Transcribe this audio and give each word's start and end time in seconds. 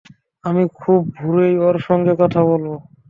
আমি 0.43 0.63
খুব 0.75 0.99
ভোরেই 1.17 1.55
ওঁর 1.57 1.77
সঙ্গে 1.87 2.13
কথা 2.21 2.41
বলব। 2.43 2.69